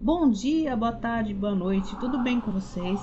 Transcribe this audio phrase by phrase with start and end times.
[0.00, 3.00] Bom dia, boa tarde, boa noite, tudo bem com vocês?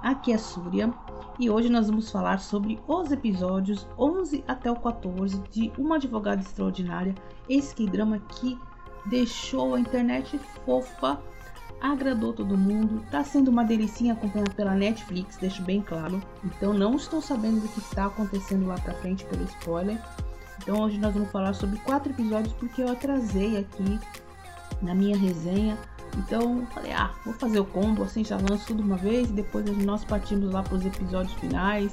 [0.00, 0.94] Aqui é Súria
[1.40, 6.40] e hoje nós vamos falar sobre os episódios 11 até o 14 de Uma Advogada
[6.40, 7.12] Extraordinária,
[7.48, 8.56] esse que drama que
[9.06, 11.20] deixou a internet fofa,
[11.92, 16.22] agradou todo mundo, tá sendo uma delicinha acompanhada pela Netflix, deixo bem claro.
[16.42, 20.00] Então não estou sabendo do que está acontecendo lá pra frente pelo spoiler.
[20.62, 24.00] Então hoje nós vamos falar sobre quatro episódios porque eu atrasei aqui
[24.80, 25.76] na minha resenha.
[26.16, 29.66] Então falei, ah, vou fazer o combo assim, já lanço tudo uma vez e depois
[29.84, 31.92] nós partimos lá para os episódios finais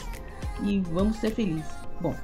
[0.64, 1.70] e vamos ser felizes.
[2.00, 2.16] Bom,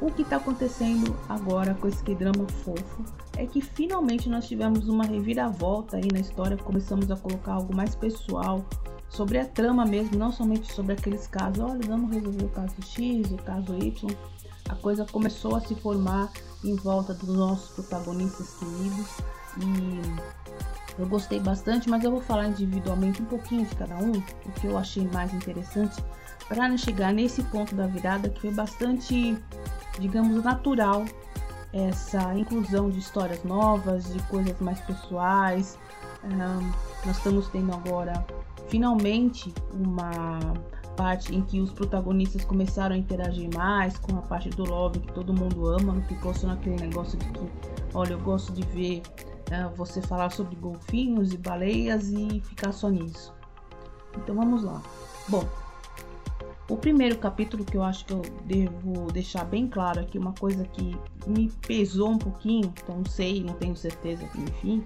[0.00, 3.04] o que está acontecendo agora com esse drama fofo
[3.38, 7.94] é que finalmente nós tivemos uma reviravolta aí na história, começamos a colocar algo mais
[7.94, 8.64] pessoal
[9.08, 13.30] sobre a trama mesmo, não somente sobre aqueles casos, olha, vamos resolver o caso X,
[13.30, 14.10] o caso Y.
[14.68, 16.30] A coisa começou a se formar
[16.64, 19.08] em volta dos nossos protagonistas queridos
[19.58, 24.52] e eu gostei bastante, mas eu vou falar individualmente um pouquinho de cada um, o
[24.60, 26.02] que eu achei mais interessante
[26.48, 29.38] para chegar nesse ponto da virada que foi bastante,
[30.00, 31.04] digamos, natural
[31.72, 35.78] essa inclusão de histórias novas, de coisas mais pessoais.
[36.24, 36.72] Um,
[37.06, 38.24] nós estamos tendo agora
[38.68, 40.40] finalmente uma
[40.96, 45.12] parte em que os protagonistas começaram a interagir mais com a parte do love que
[45.12, 47.50] todo mundo ama, não ficou só naquele negócio de que,
[47.94, 49.02] olha, eu gosto de ver
[49.52, 53.32] uh, você falar sobre golfinhos e baleias e ficar só nisso.
[54.16, 54.82] Então vamos lá.
[55.28, 55.44] Bom,
[56.68, 60.64] o primeiro capítulo que eu acho que eu devo deixar bem claro aqui, uma coisa
[60.64, 64.84] que me pesou um pouquinho, então não sei, não tenho certeza, enfim,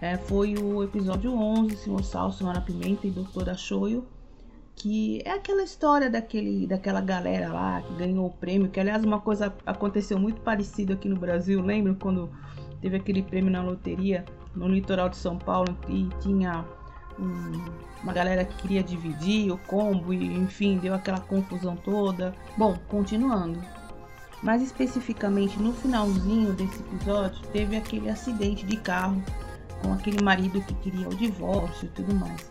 [0.00, 4.06] é, foi o episódio 11, Senhor Sal, Senhora Pimenta e Doutora Shoyo,
[4.76, 9.20] que é aquela história daquele, daquela galera lá que ganhou o prêmio, que aliás uma
[9.20, 12.30] coisa aconteceu muito parecida aqui no Brasil, lembra quando
[12.80, 14.24] teve aquele prêmio na loteria
[14.54, 16.64] no litoral de São Paulo e tinha
[17.18, 22.34] uma galera que queria dividir o combo e enfim, deu aquela confusão toda.
[22.56, 23.60] Bom, continuando.
[24.42, 29.20] Mais especificamente no finalzinho desse episódio, teve aquele acidente de carro
[29.82, 32.50] com aquele marido que queria o divórcio e tudo mais.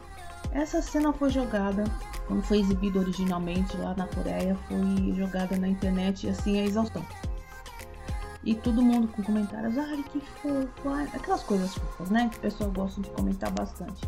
[0.52, 1.84] Essa cena foi jogada,
[2.26, 7.06] quando foi exibido originalmente lá na Coreia, foi jogada na internet assim a exaustão.
[8.44, 12.30] E todo mundo com comentários, ai que fofo, aquelas coisas fofas, né?
[12.30, 14.08] Que o pessoal gosta de comentar bastante.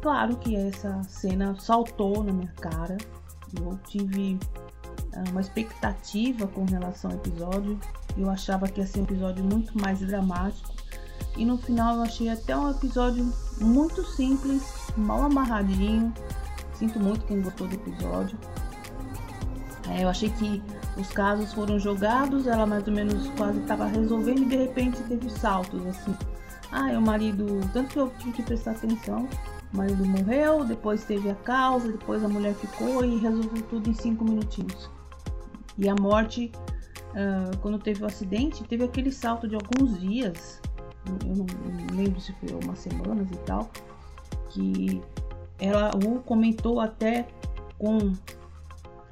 [0.00, 2.96] Claro que essa cena saltou na minha cara.
[3.60, 4.38] Eu tive
[5.12, 7.78] ah, uma expectativa com relação ao episódio.
[8.16, 10.72] Eu achava que ia ser um episódio muito mais dramático.
[11.36, 14.62] E no final eu achei até um episódio muito simples,
[14.96, 16.12] mal amarradinho.
[16.74, 18.38] Sinto muito quem gostou do episódio.
[19.88, 20.62] É, eu achei que
[20.96, 25.30] os casos foram jogados, ela mais ou menos quase estava resolvendo e de repente teve
[25.30, 26.14] saltos assim.
[26.70, 27.46] Ah, é o marido.
[27.72, 29.28] Tanto que eu tive que prestar atenção
[29.72, 33.94] o marido morreu, depois teve a causa, depois a mulher ficou e resolveu tudo em
[33.94, 34.90] cinco minutinhos.
[35.76, 36.50] E a morte,
[37.10, 40.60] uh, quando teve o acidente, teve aquele salto de alguns dias,
[41.24, 43.70] eu não, não lembro se foi umas semanas e tal,
[44.48, 45.02] que
[45.58, 47.26] ela o comentou até
[47.78, 48.12] com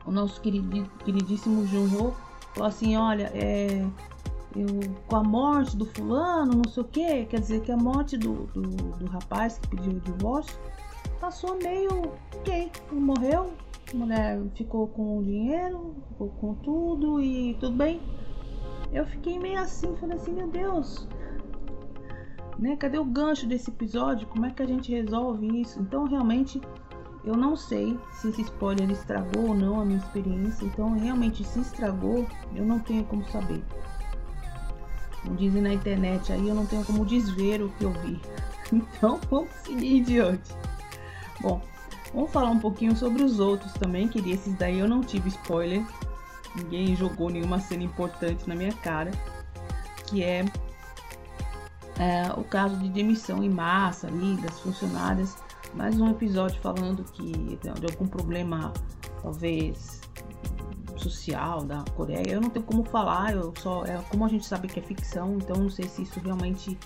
[0.05, 2.15] o nosso queridíssimo Junho,
[2.55, 3.85] falou assim, olha, é,
[4.57, 4.67] eu,
[5.07, 8.47] com a morte do fulano, não sei o que, quer dizer que a morte do,
[8.47, 10.59] do, do rapaz que pediu o divórcio
[11.21, 13.53] passou meio ok, ele morreu,
[13.93, 18.01] a mulher ficou com o dinheiro, ficou com tudo e tudo bem.
[18.93, 21.07] Eu fiquei meio assim, falei assim, meu Deus,
[22.59, 22.77] né?
[22.77, 24.27] Cadê o gancho desse episódio?
[24.29, 25.81] Como é que a gente resolve isso?
[25.81, 26.61] Então realmente
[27.25, 30.65] eu não sei se esse spoiler estragou ou não a minha experiência.
[30.65, 33.63] Então realmente se estragou, eu não tenho como saber.
[35.37, 38.21] Dizem na internet, aí eu não tenho como desver o que eu vi.
[38.73, 40.51] Então vamos seguir adiante.
[41.41, 41.63] Bom,
[42.13, 45.87] vamos falar um pouquinho sobre os outros também, que esses daí eu não tive spoiler.
[46.57, 49.13] Ninguém jogou nenhuma cena importante na minha cara.
[50.09, 50.45] Que é,
[52.01, 55.37] é o caso de demissão em massa ali das funcionárias.
[55.75, 58.73] Mais um episódio falando que de algum problema,
[59.23, 60.01] talvez
[60.99, 62.33] social da Coreia.
[62.33, 65.37] Eu não tenho como falar, eu só é como a gente sabe que é ficção,
[65.37, 66.79] então não sei se isso realmente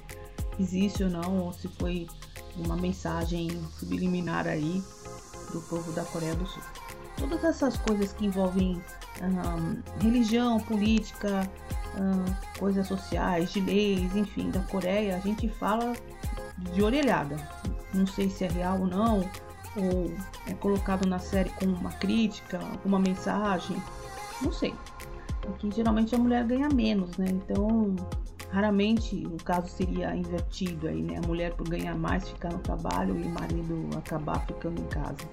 [0.59, 2.07] existe ou não, ou se foi
[2.57, 3.49] uma mensagem
[3.79, 4.83] subliminar aí
[5.53, 6.62] do povo da Coreia do Sul.
[7.17, 8.83] Todas essas coisas que envolvem
[10.01, 11.51] religião, política,
[12.59, 15.93] coisas sociais, de leis, enfim, da Coreia, a gente fala
[16.73, 17.37] de orelhada.
[17.93, 19.29] Não sei se é real ou não,
[19.76, 20.12] ou
[20.46, 23.76] é colocado na série como uma crítica, alguma mensagem.
[24.43, 24.75] Não sei.
[25.40, 27.26] Porque geralmente a mulher ganha menos, né?
[27.28, 27.94] Então,
[28.50, 31.19] raramente o caso seria invertido aí, né?
[31.22, 35.28] A mulher por ganhar mais ficar no trabalho e o marido acabar ficando em casa.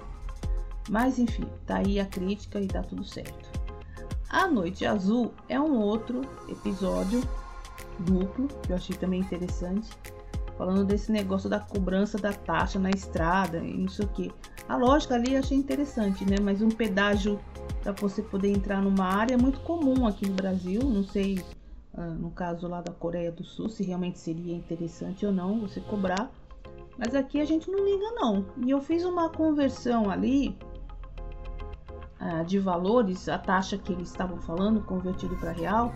[0.90, 3.50] Mas enfim, tá aí a crítica e tá tudo certo.
[4.30, 7.22] A Noite Azul é um outro episódio
[8.00, 9.90] duplo que eu achei também interessante,
[10.58, 14.32] falando desse negócio da cobrança da taxa na estrada e não sei o que.
[14.68, 16.38] A lógica ali eu achei interessante, né?
[16.42, 17.40] Mas um pedágio
[17.82, 20.82] para você poder entrar numa área é muito comum aqui no Brasil.
[20.82, 21.40] Não sei,
[21.94, 25.80] uh, no caso lá da Coreia do Sul, se realmente seria interessante ou não você
[25.80, 26.30] cobrar.
[26.98, 28.46] Mas aqui a gente não liga não.
[28.66, 30.58] E eu fiz uma conversão ali
[32.22, 35.94] uh, de valores, a taxa que eles estavam falando, convertido para real,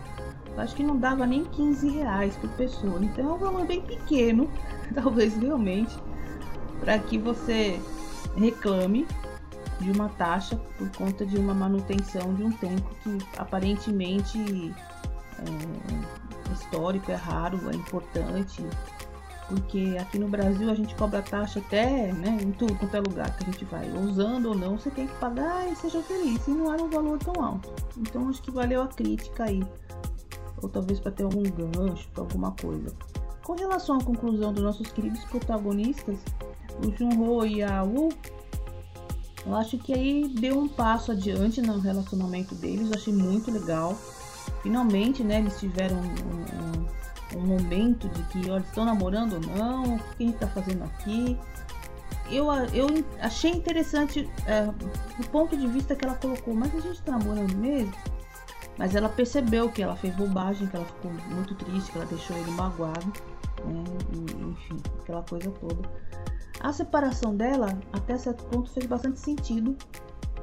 [0.56, 2.98] acho que não dava nem 15 reais por pessoa.
[3.02, 4.50] Então é um valor bem pequeno,
[4.94, 5.96] talvez realmente,
[6.80, 7.80] para que você
[8.36, 9.06] reclame
[9.80, 14.72] de uma taxa por conta de uma manutenção de um tempo que aparentemente
[15.38, 18.64] é histórico, é raro, é importante,
[19.52, 23.36] porque aqui no Brasil a gente cobra taxa até né, em tudo quanto é lugar
[23.36, 26.52] que a gente vai, usando ou não, você tem que pagar e seja feliz, e
[26.52, 27.70] não era um valor tão alto.
[27.98, 29.62] Então acho que valeu a crítica aí,
[30.62, 32.94] ou talvez para ter algum gancho, para alguma coisa.
[33.44, 36.18] Com relação à conclusão dos nossos queridos protagonistas,
[36.82, 38.08] o Junho e a Wu,
[39.44, 43.98] eu acho que aí deu um passo adiante no relacionamento deles, eu achei muito legal.
[44.62, 47.01] Finalmente, né, eles tiveram um, um,
[47.36, 50.84] um momento de que, olha, estão namorando ou não, o que a gente tá fazendo
[50.84, 51.38] aqui.
[52.30, 52.86] Eu, eu
[53.20, 54.68] achei interessante é,
[55.20, 57.92] o ponto de vista que ela colocou, mas a gente tá namorando mesmo?
[58.78, 62.36] Mas ela percebeu que ela fez bobagem, que ela ficou muito triste, que ela deixou
[62.36, 63.12] ele magoado,
[63.64, 63.84] né?
[64.14, 65.88] E, enfim, aquela coisa toda.
[66.60, 69.76] A separação dela, até certo ponto, fez bastante sentido,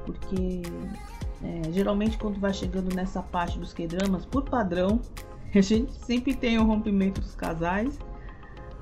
[0.05, 0.61] porque
[1.43, 4.99] é, geralmente quando vai chegando nessa parte dos K-dramas, por padrão,
[5.57, 7.97] a gente sempre tem o rompimento dos casais.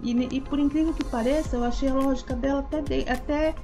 [0.02, 3.56] E, e, por incrível que pareça, eu achei a lógica dela até, de, até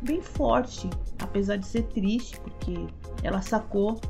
[0.00, 0.88] bem forte,
[1.18, 2.86] apesar de ser triste, porque
[3.22, 4.00] ela sacou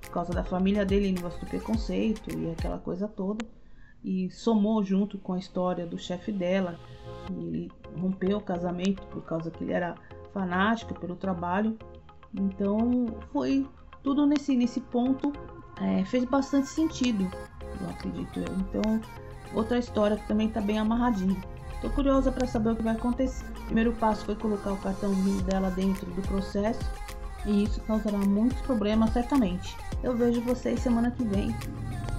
[0.00, 3.44] por causa da família dele, negócio do preconceito e aquela coisa toda,
[4.02, 6.78] e somou junto com a história do chefe dela,
[7.26, 9.94] que ele rompeu o casamento por causa que ele era
[10.32, 11.78] fanático pelo trabalho.
[12.34, 13.68] Então foi
[14.02, 15.32] tudo nesse, nesse ponto
[15.80, 17.30] é, fez bastante sentido,
[17.82, 18.54] eu acredito eu.
[18.58, 19.00] Então,
[19.54, 21.36] outra história que também está bem amarradinha.
[21.80, 23.44] Tô curiosa para saber o que vai acontecer.
[23.62, 26.84] O primeiro passo foi colocar o cartãozinho dela dentro do processo
[27.46, 29.76] e isso causará muitos problemas certamente.
[30.02, 31.54] Eu vejo vocês semana que vem,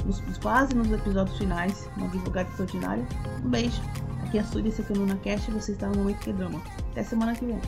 [0.05, 3.05] nos, quase nos episódios finais, uma divulgada extraordinária.
[3.43, 3.81] Um beijo.
[4.23, 6.19] Aqui é a Suri, esse aqui é o Luna Cast e você está no Momento
[6.19, 6.61] Que Drama.
[6.91, 7.59] Até semana que vem.